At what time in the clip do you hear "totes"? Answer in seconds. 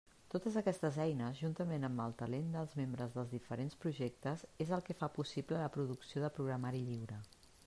0.33-0.55